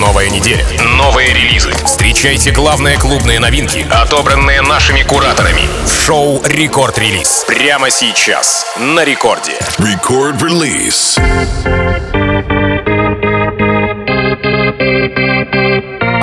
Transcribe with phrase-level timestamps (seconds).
[0.00, 0.64] Новая неделя.
[0.96, 1.72] Новые релизы.
[1.84, 5.60] Встречайте главные клубные новинки, отобранные нашими кураторами.
[6.06, 7.44] Шоу «Record Release».
[7.46, 8.64] Прямо сейчас.
[8.78, 9.52] На рекорде.
[9.78, 11.18] Record Release.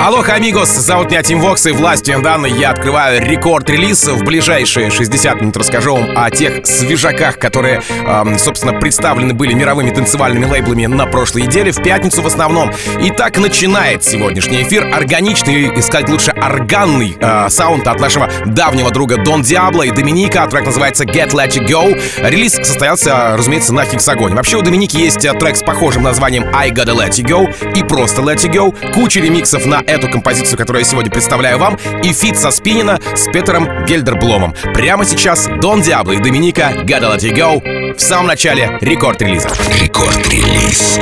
[0.08, 0.70] Aloha, amigos!
[0.70, 4.06] Зовут меня Тим Вокс, и властью данной я открываю Record Release.
[4.06, 9.90] В ближайшие 60 минут расскажу вам о тех свежаках, которые, эм, собственно, представлены были мировыми
[9.90, 12.72] танцевальными лейблами на прошлой неделе, в пятницу в основном.
[13.02, 18.90] И так начинает сегодняшний эфир органичный, или сказать лучше органный э, саунд от нашего давнего
[18.90, 20.46] друга Дон Диабло и Доминика.
[20.48, 22.28] Трек называется Gotta Let You Go.
[22.28, 24.34] Релиз состоялся, разумеется, на Хексагоне.
[24.34, 27.82] Вообще у Доминики есть э, трек с похожим названием I Gotta Let You Go и
[27.82, 28.92] просто Let You Go.
[28.92, 33.30] Куча ремиксов на эту композицию, которую я сегодня представляю вам, и feat со Спинина с
[33.32, 34.54] Петером Гельдербломом.
[34.74, 39.48] Прямо сейчас Дон Диабло и Доминика Gotta Let You Go в самом начале Record Release.
[39.80, 40.98] Рекорд-релиз.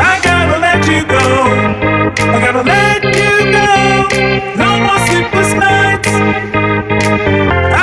[0.00, 1.83] I gotta let you go.
[2.20, 3.70] I gotta let you go.
[4.56, 6.08] No more sleepless nights.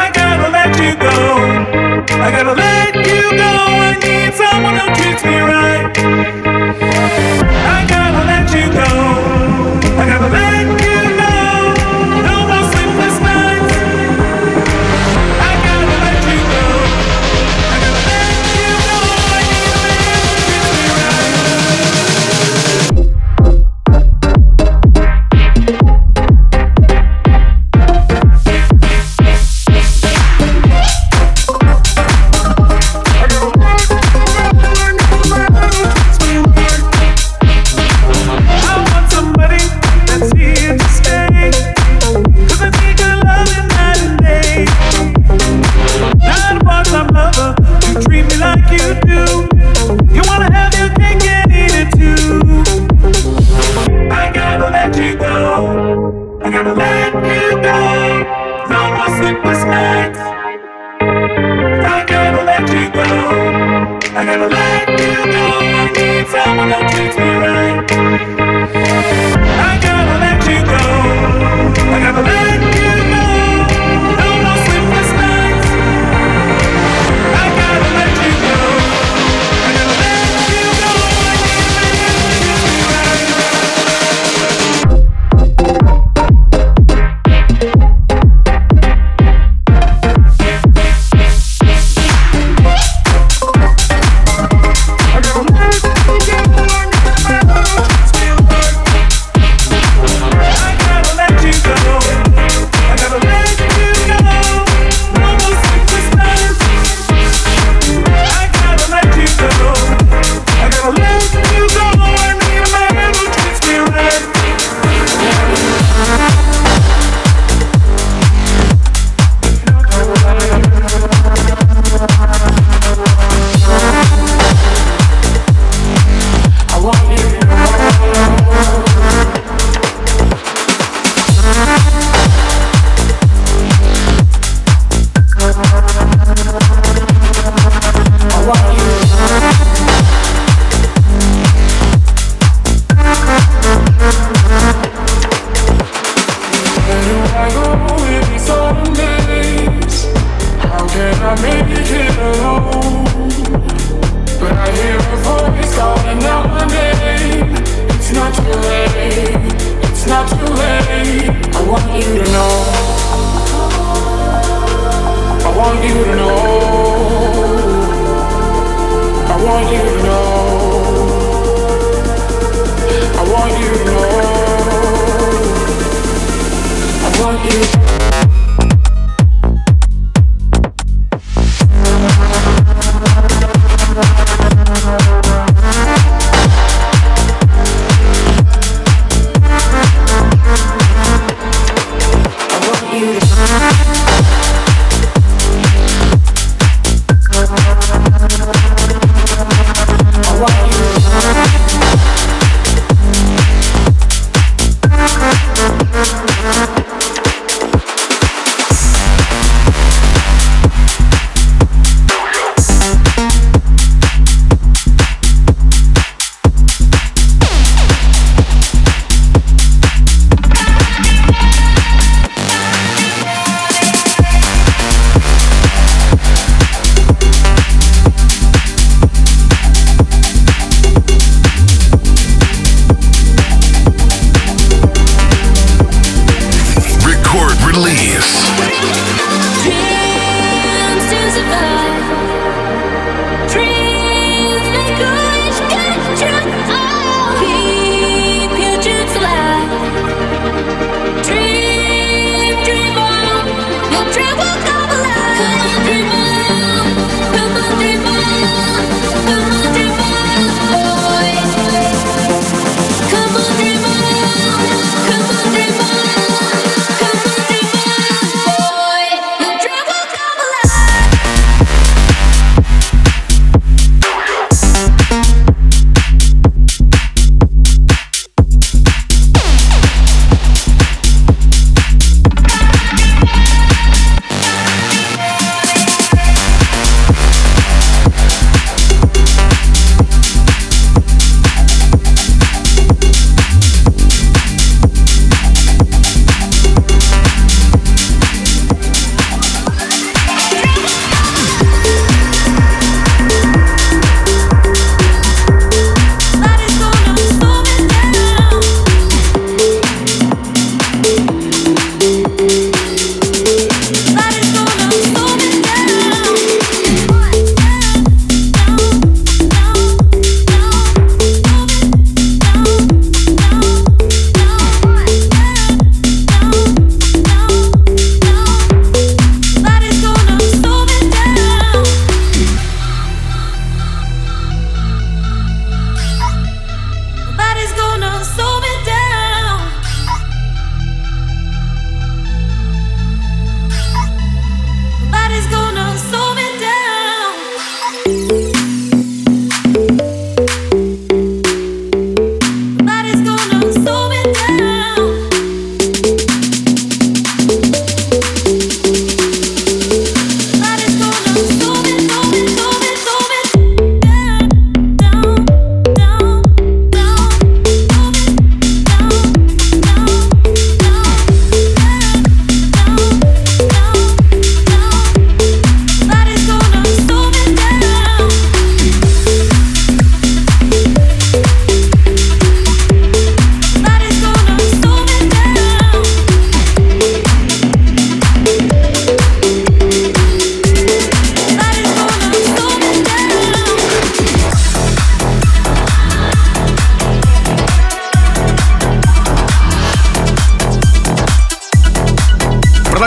[0.02, 1.18] I gotta let you go.
[2.22, 3.52] I gotta let you go.
[3.88, 6.41] I need someone who treats me right.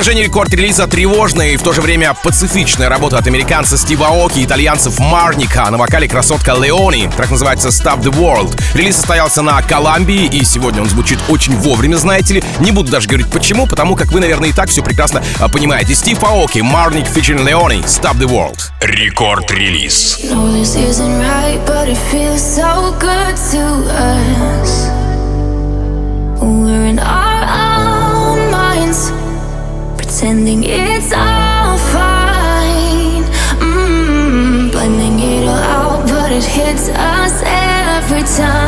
[0.04, 4.44] Продолжение рекорд-релиза тревожная и в то же время пацифичная работа от американца Стива Оки и
[4.44, 7.10] итальянцев Марника на вокале красотка Леони.
[7.16, 8.54] Трек называется Stop the World.
[8.74, 12.44] Релиз состоялся на Колумбии, и сегодня он звучит очень вовремя, знаете ли.
[12.60, 15.94] Не буду даже говорить почему, потому как вы, наверное, и так все прекрасно а, понимаете.
[15.94, 18.58] Стив Аоки, Марник, featuring Леони, Stop the World.
[18.82, 20.18] Рекорд-релиз.
[20.22, 24.93] You know this isn't right, but it feels so good to us.
[30.44, 33.24] Pretending it's all fine.
[33.60, 38.63] Mm, blending it all out, but it hits us every time.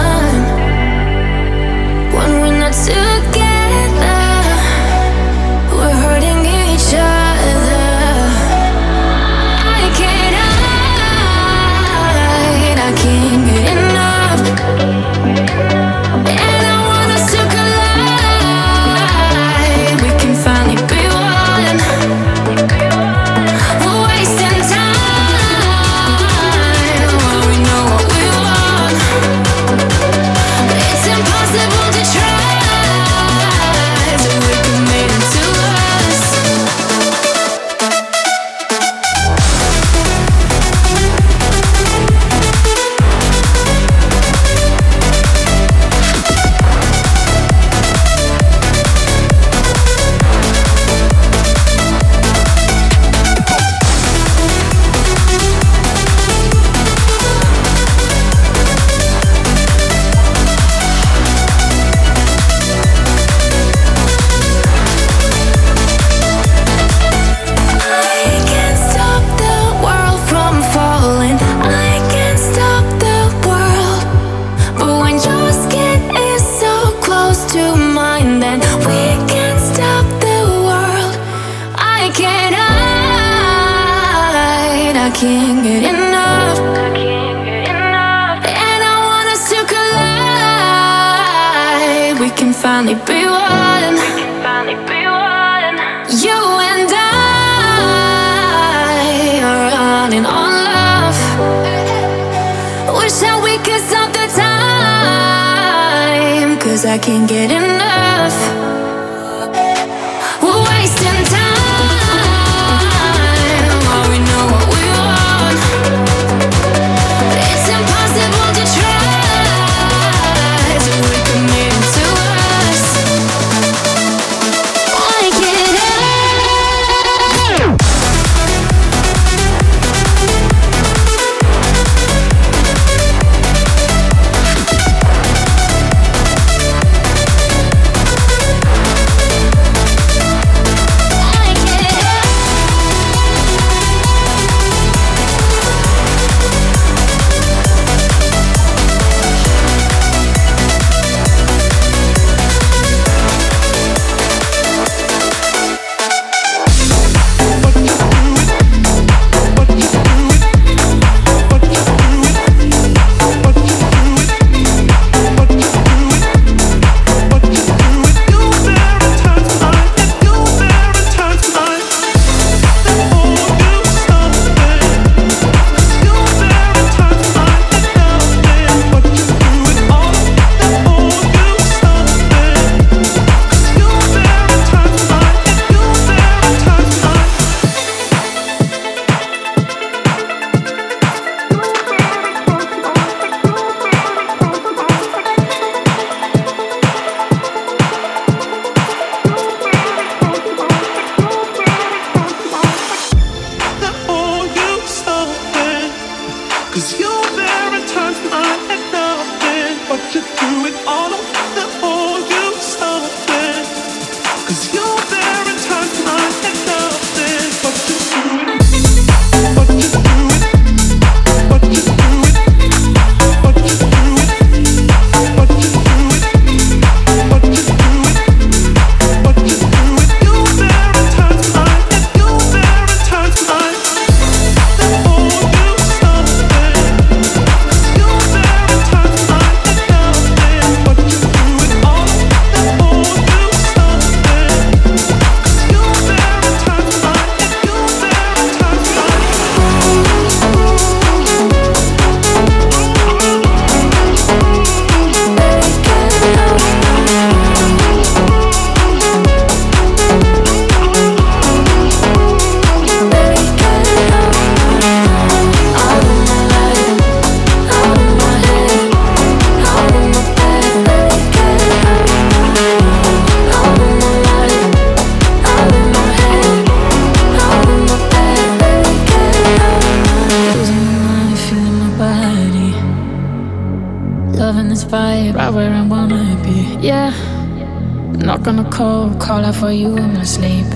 [288.27, 290.67] Not gonna call, call out for you in my sleep.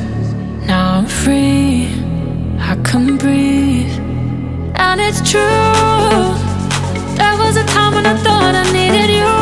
[0.69, 1.89] Now I'm free,
[2.61, 3.93] I can breathe,
[4.77, 5.41] and it's true.
[7.19, 9.35] There was a time when I thought I needed you,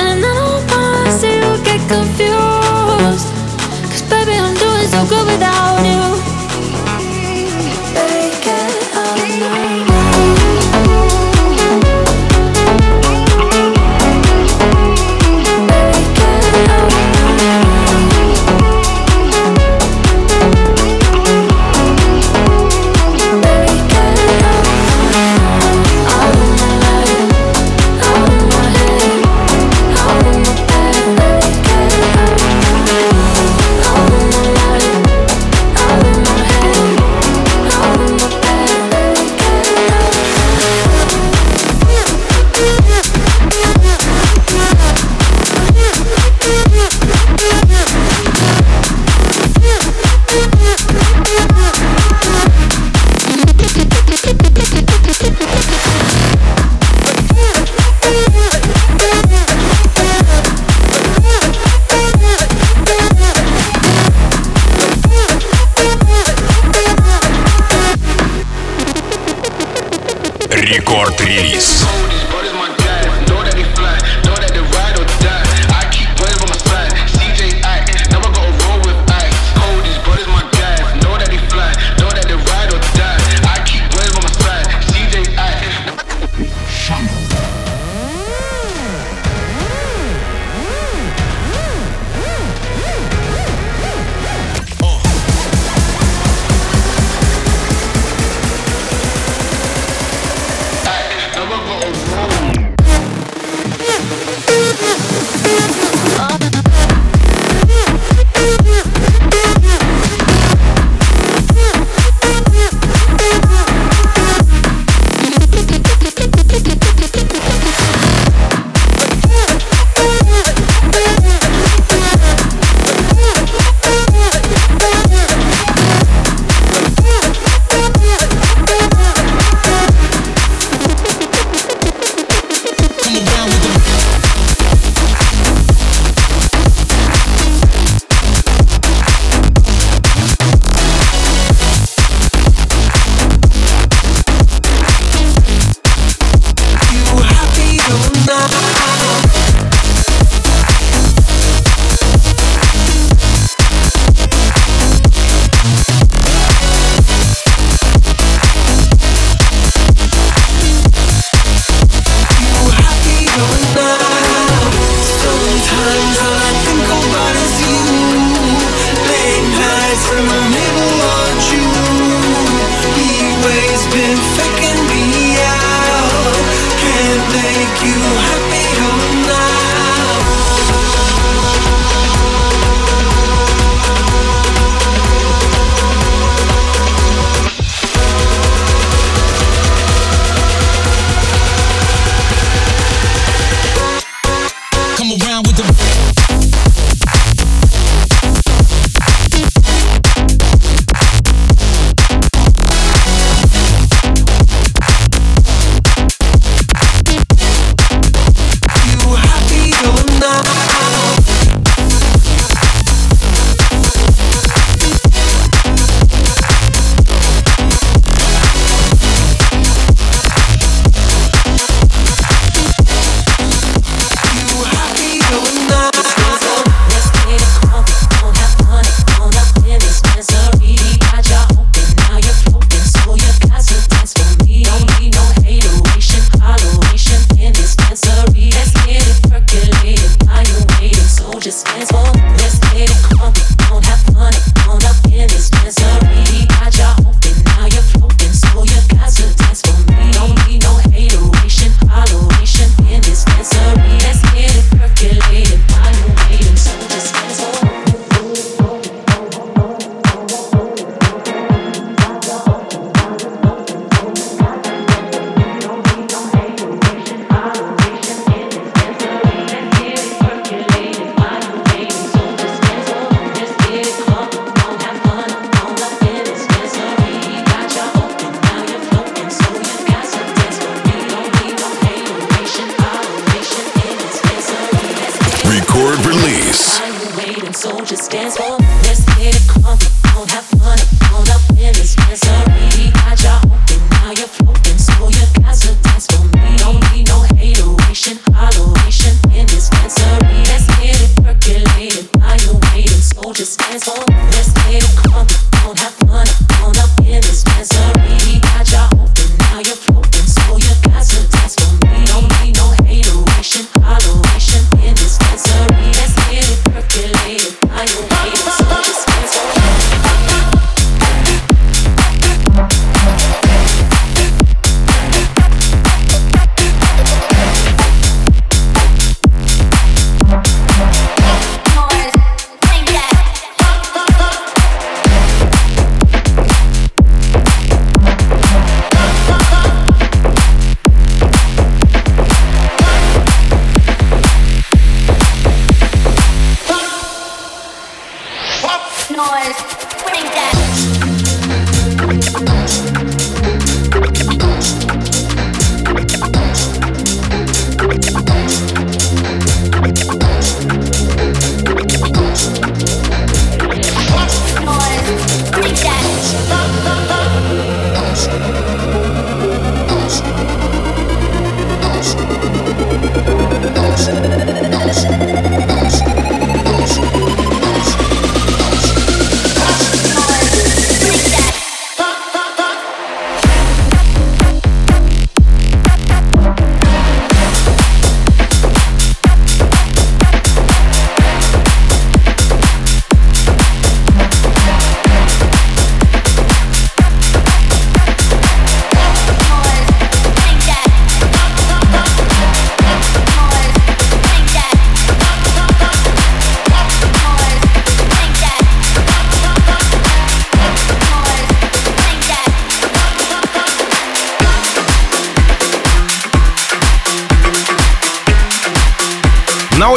[0.00, 0.36] and then
[0.72, 3.28] all I see you get confused.
[3.90, 6.03] Cause baby, I'm doing so good without you.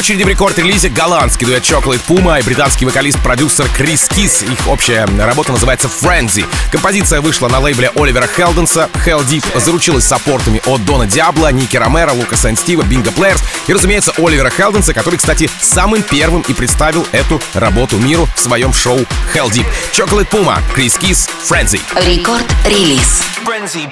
[0.07, 4.41] очереди в Record Release голландский дуэт Chocolate Puma и британский вокалист-продюсер Kris Kiss.
[4.41, 6.45] Их общая работа называется Frenzy.
[6.71, 8.89] Композиция вышла на лейбле Оливера Хелденса.
[9.05, 14.49] Heldeep заручилась саппортами от Дона Диабло, Ники Ромеро, Лукаса Стива, Bingo Players и, разумеется, Оливера
[14.49, 18.99] Хелденса, который, кстати, самым первым и представил эту работу миру в своем шоу
[19.33, 19.65] Heldeep.
[19.91, 21.81] Chocolate Puma, Kris Kiss, Frenzy.
[21.95, 23.23] Record Release.
[23.45, 23.91] Frenzy,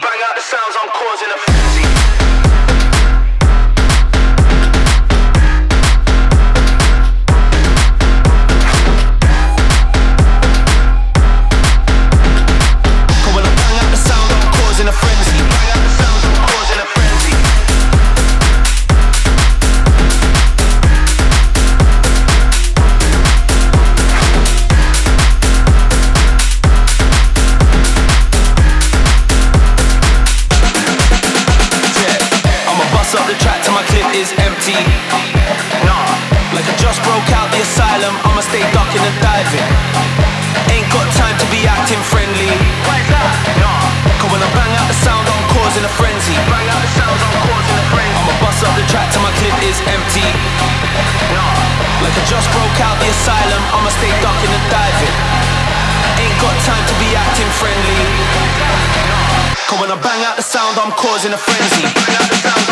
[49.65, 50.25] is empty.
[52.05, 55.15] Like I just broke out the asylum, I'ma stay ducking and diving.
[56.21, 57.99] Ain't got time to be acting friendly.
[59.65, 62.64] Cause when I bang out the sound, I'm causing a frenzy.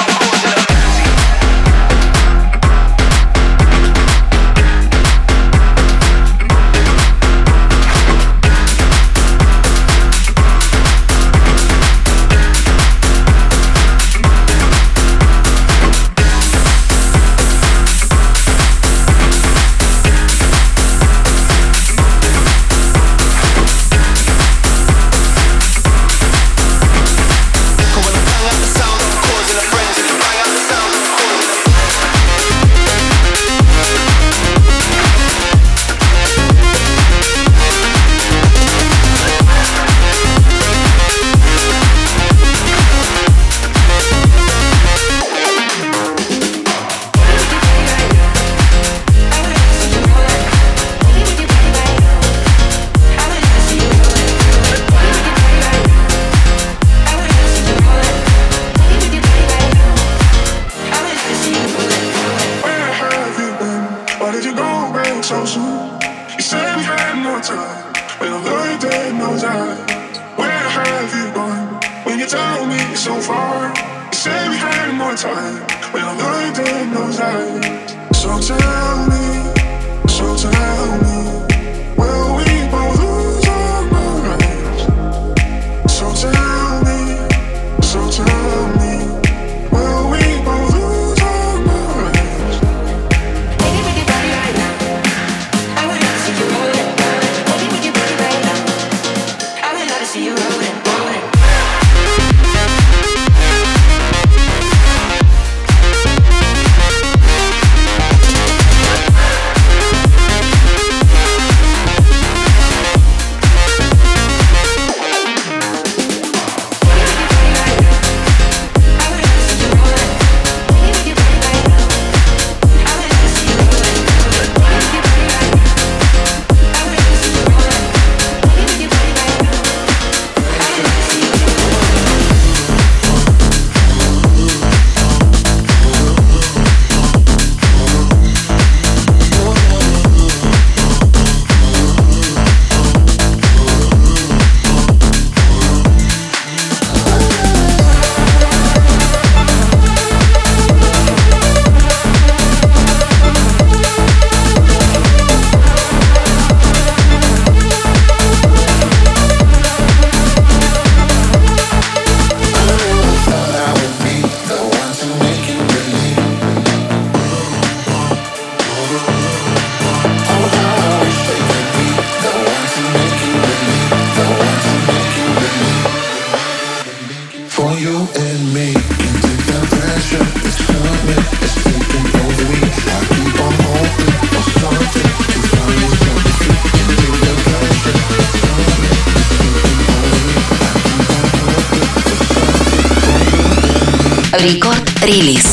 [195.06, 195.53] релиз.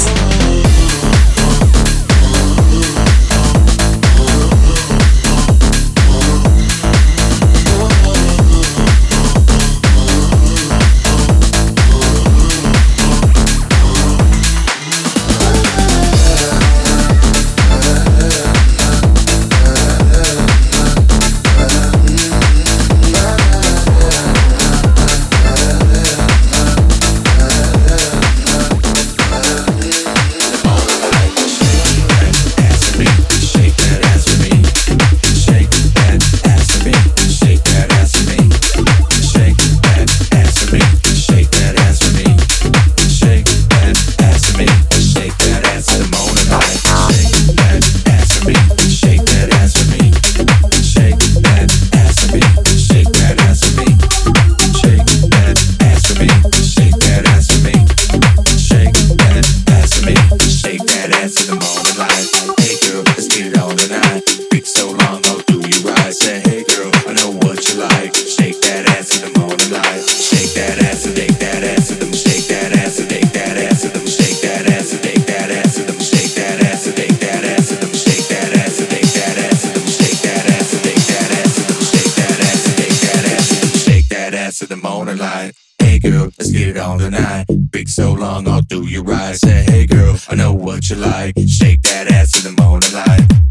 [85.78, 87.46] Hey girl, let's get it on tonight.
[87.70, 89.34] Big so long, I'll do you right.
[89.34, 91.34] Say, hey girl, I know what you like.
[91.48, 93.49] Shake that ass in the morning light.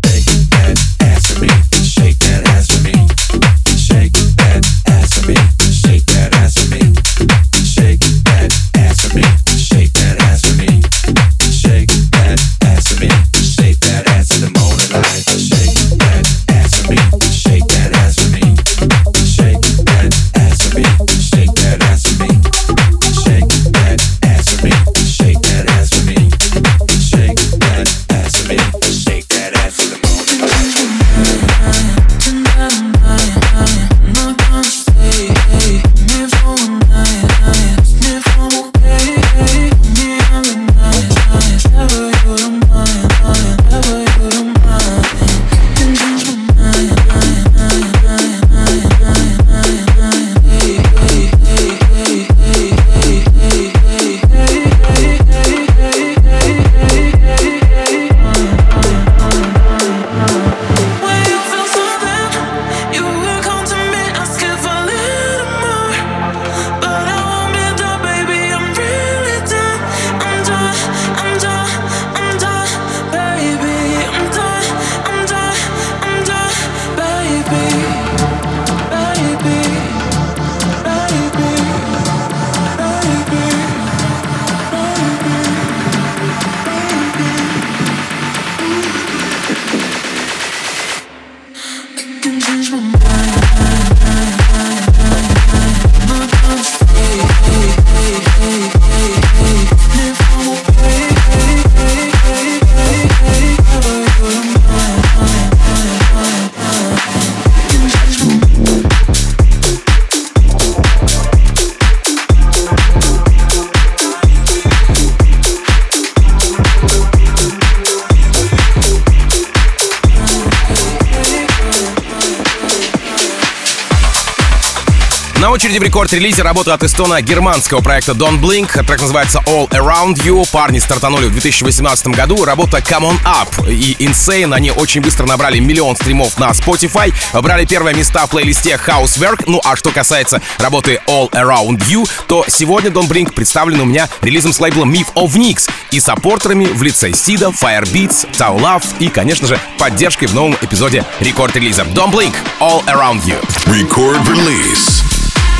[125.69, 128.71] Очереди в рекорд-релизе работа от эстона германского проекта Don't Blink.
[128.83, 130.49] Трек называется All Around You.
[130.51, 132.43] Парни стартанули в 2018 году.
[132.43, 134.55] Работа Come On Up и Insane.
[134.55, 137.13] Они очень быстро набрали миллион стримов на Spotify.
[137.39, 139.43] Брали первые места в плейлисте Housework.
[139.45, 144.09] Ну а что касается работы All Around You, то сегодня Don't Blink представлен у меня
[144.21, 149.09] релизом с лейбла Myth of Nix и саппортерами в лице Сида, Firebeats, Tau Love и,
[149.09, 151.83] конечно же, поддержкой в новом эпизоде рекорд-релиза.
[151.83, 153.39] Don't Blink, All Around You.
[153.67, 155.08] Record release.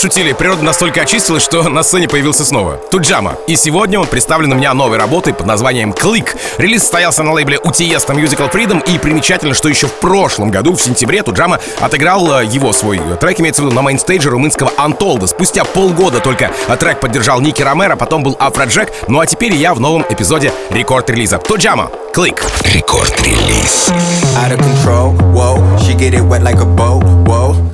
[0.00, 2.76] шутили, природа настолько очистилась, что на сцене появился снова.
[2.90, 3.34] Tujamo.
[3.46, 6.36] И сегодня он представлен у меня новой работой под названием «Click».
[6.56, 10.74] Релиз состоялся на лейбле UTS на Musical Freedom, и примечательно, что еще в прошлом году,
[10.74, 15.26] в сентябре, Tujamo отыграл э, его свой трек, имеется в виду, на мейнстейдже румынского Антолда.
[15.26, 19.74] Спустя полгода только э, трек поддержал Ники Ромеро, потом был Афроджек, ну а теперь я
[19.74, 21.36] в новом эпизоде Record Release.
[21.36, 21.90] Tujamo.
[22.14, 22.42] Click.
[22.72, 23.90] Record Release.
[24.38, 25.78] Out of control, whoa.
[25.78, 27.69] She get it wet like a boat, whoa.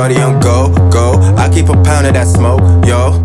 [0.00, 1.20] Shorty go, go.
[1.36, 3.20] I keep a pound of that smoke, yo.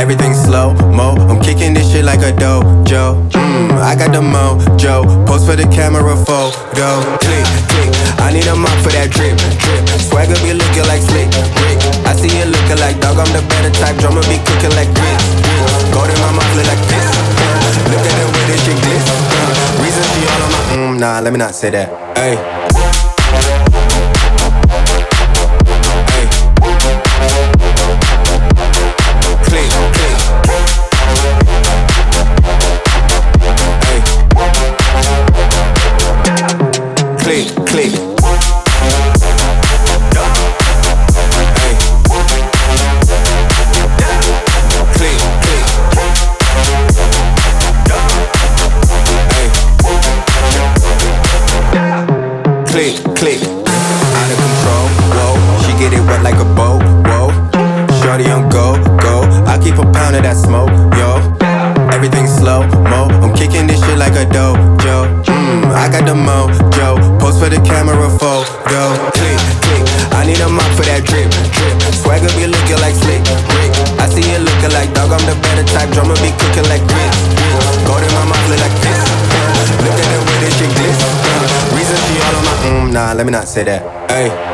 [0.00, 1.12] Everything slow mo.
[1.28, 3.20] I'm kicking this shit like a dojo.
[3.36, 5.04] Mmm, I got the mojo.
[5.28, 7.04] Post for the camera photo.
[7.20, 7.92] Click, click.
[8.16, 9.84] I need a mop for that drip, drip.
[10.08, 11.28] Swagger be looking like slick,
[11.60, 11.84] Rick.
[12.08, 13.20] I see it looking like dog.
[13.20, 14.00] I'm the better type.
[14.00, 15.20] Drummer be cooking like grits.
[15.92, 17.12] Gold in my mouth look like this.
[17.92, 19.04] Look at the way this shit glitz.
[19.84, 20.60] Reason she all on my.
[20.80, 21.92] Mm, nah, let me not say that.
[22.16, 22.65] Hey.
[37.76, 38.05] Click,
[83.56, 84.10] say that.
[84.10, 84.45] Hey.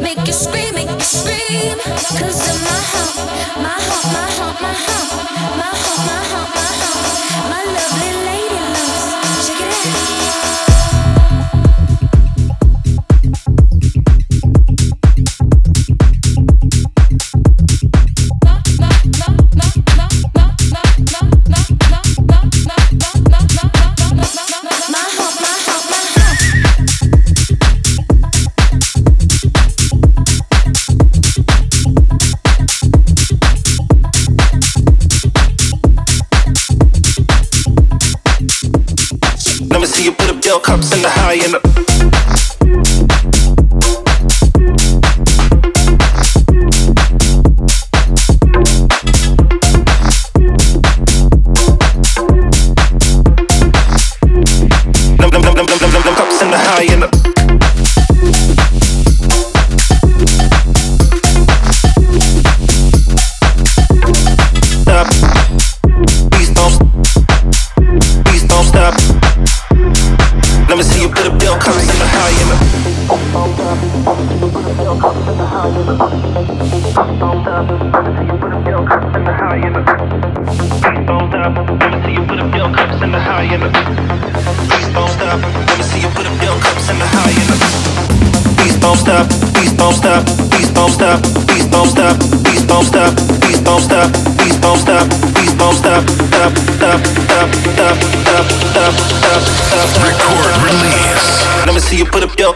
[0.00, 1.76] make you scream, make you scream.
[3.62, 7.62] My heart, my heart, my heart, my heart, my heart, my heart, my heart, my
[7.76, 9.46] lovely lady loves.
[9.46, 10.19] Check it out.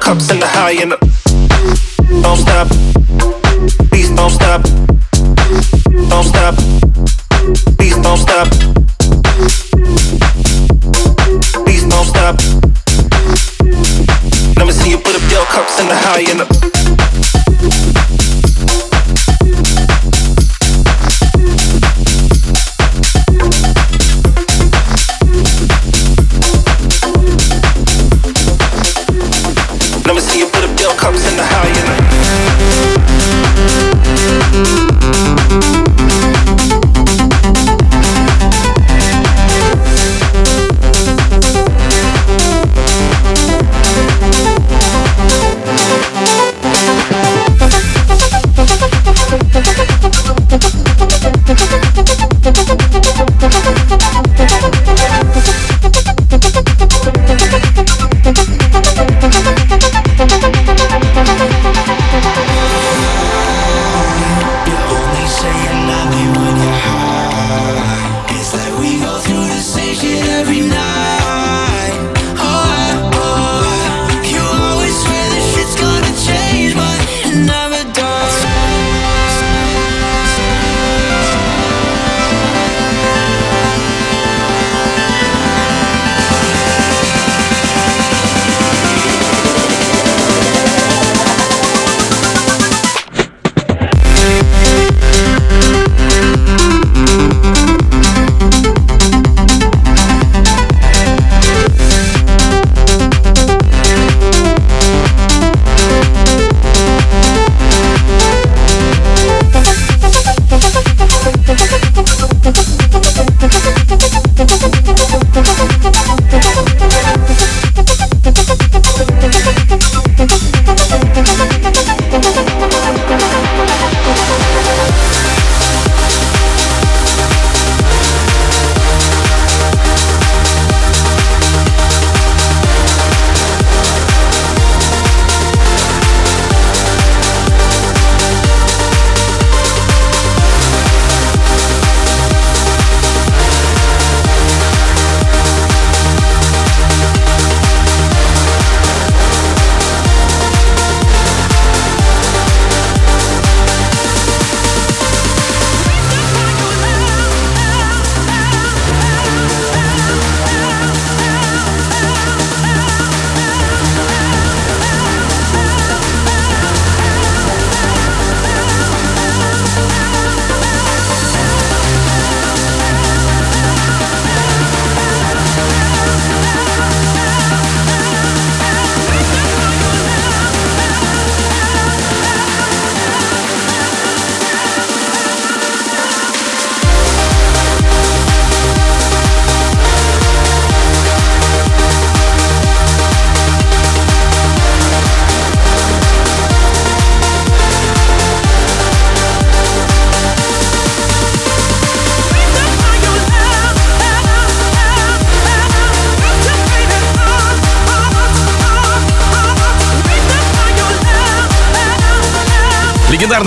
[0.04, 0.98] cups in the high and the
[2.20, 2.68] don't stop.
[3.88, 4.62] Please don't stop.
[6.10, 6.54] Don't stop.
[7.78, 8.48] Please don't stop.
[11.64, 12.36] Please don't stop.
[14.58, 16.73] Let me see you put up your cups in the high and the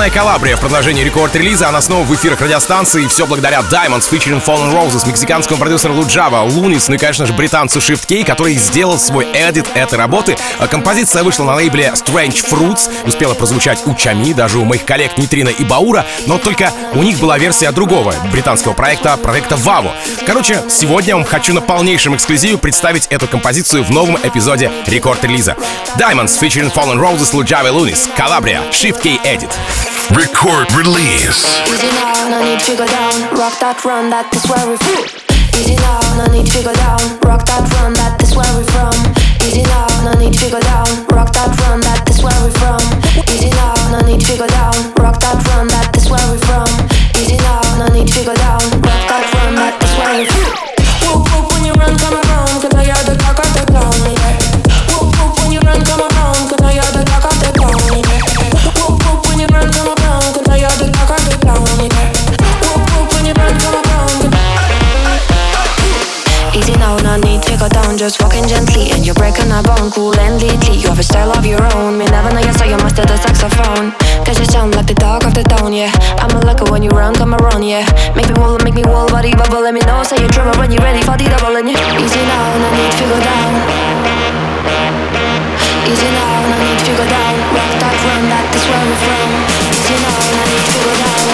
[0.08, 4.74] Легендарная Калабрия в продолжении рекорд-релиза, она снова в эфирах радиостанции, все благодаря Diamonds featuring Fallen
[4.74, 9.26] Roses, мексиканскому продюсеру Луджава, Лунис, ну и, конечно же, британцу Shift K, который сделал свой
[9.34, 10.38] эдит этой работы.
[10.60, 15.18] А Композиция вышла на лейбле Strange Fruits, успела прозвучать у Чами, даже у моих коллег
[15.18, 19.92] Нитрина и Баура, но только у них была версия другого британского проекта, проекта Ваво.
[20.26, 25.58] Короче, сегодня я вам хочу на полнейшем эксклюзиве представить эту композицию в новом эпизоде рекорд-релиза.
[25.98, 29.52] Diamonds featuring Fallen Roses, Luджава и Лунис, Calabria, Shift K Edit.
[30.14, 31.44] Record release.
[31.68, 33.16] Easy now, no need to go down.
[33.36, 35.04] Rock that run, that is where we're from.
[35.58, 37.02] Easy now, no need to go down.
[37.26, 38.96] Rock that run, that is where we're from.
[39.44, 40.88] Easy now, no need to go down.
[41.12, 42.82] Rock that run, that is where we're from.
[43.34, 44.87] Easy now, no need to go down.
[67.98, 71.34] Just walking gently And you're breaking a bone, cool and lately You have a style
[71.34, 73.92] of your own, me never know you so you have the saxophone.
[74.26, 75.92] Cause you sound like the dog of the town, yeah.
[76.20, 77.86] I'm a lucky when you run, come around, yeah.
[78.16, 79.62] Make me wall, make me wall, body bubble.
[79.62, 82.02] Let me know, say you're trouble when you're ready for the double and yeah.
[82.02, 83.52] Easy now, no need to go down.
[85.88, 87.34] Easy now, no need to go down.
[87.56, 89.30] Rock that run, that is where we're from.
[89.74, 91.26] Easy now, no need to go down.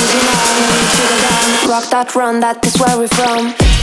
[0.00, 1.46] Easy now, no need to go down.
[1.70, 3.73] Rock that run, that is where we're from.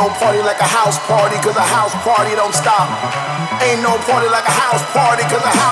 [0.00, 2.88] no party like a house party, cause a house party don't stop.
[3.60, 5.69] Ain't no party like a house party, cause a house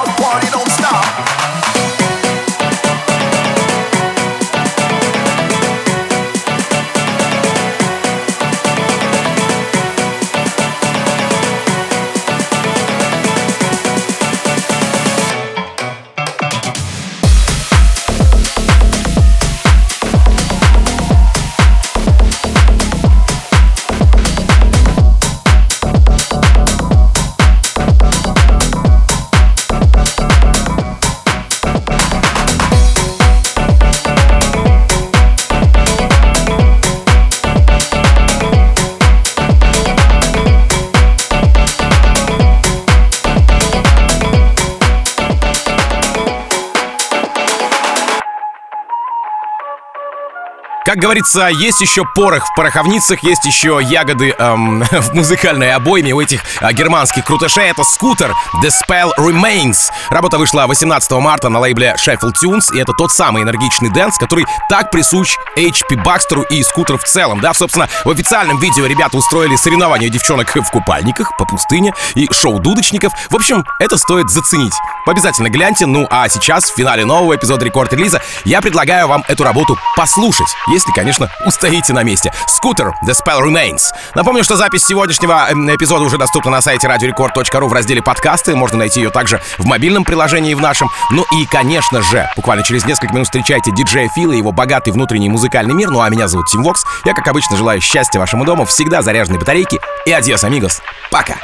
[50.88, 56.20] Как говорится, есть еще порох в пороховницах, есть еще ягоды эм, в музыкальной обойме у
[56.22, 57.68] этих э, германских крутышей.
[57.68, 59.90] Это Scooter The Spell Remains.
[60.08, 64.46] Работа вышла 18 марта на лейбле Sheffield Tunes, и это тот самый энергичный дэнс, который
[64.70, 67.42] так присущ HP Бакстеру и скутеру в целом.
[67.42, 72.60] Да, собственно, в официальном видео ребята устроили соревнования девчонок в купальниках по пустыне и шоу
[72.60, 73.12] дудочников.
[73.28, 74.72] В общем, это стоит заценить.
[75.04, 75.84] Обязательно гляньте.
[75.84, 80.48] Ну а сейчас, в финале нового эпизода Record Release, я предлагаю вам эту работу послушать,
[80.78, 82.32] если, конечно, устоите на месте.
[82.46, 83.80] Scooter The Spell Remains.
[84.14, 88.54] Напомню, что запись сегодняшнего эм, эпизода уже доступна на сайте radiorecord.ru в разделе подкасты.
[88.54, 90.88] Можно найти ее также в мобильном приложении в нашем.
[91.10, 95.28] Ну и, конечно же, буквально через несколько минут встречайте диджея Фила и его богатый внутренний
[95.28, 95.90] музыкальный мир.
[95.90, 96.84] Ну а меня зовут Тим Вокс.
[97.04, 99.80] Я, как обычно, желаю счастья вашему дому, всегда заряженной батарейки.
[100.06, 100.80] И adiós, amigos.
[101.10, 101.34] Пока.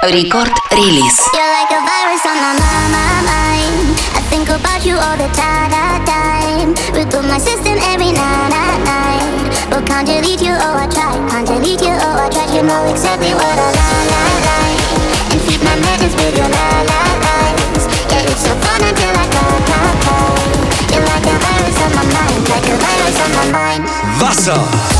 [3.24, 3.96] Mind.
[4.14, 5.70] I think about you all the time,
[6.04, 6.74] time.
[7.10, 9.23] Through my system every night, night, night.
[9.70, 11.20] But can't delete you, oh I tried.
[11.30, 12.50] Can't delete you, oh I tried.
[12.54, 14.80] You know exactly what I like, like, like.
[15.32, 17.84] And feed my madness with your la, la, lies.
[18.10, 20.54] Yeah, it's so fun until I cry, cry, cry.
[20.92, 23.82] You're like a virus on my mind, like a virus on my mind.
[24.20, 24.93] Wasser.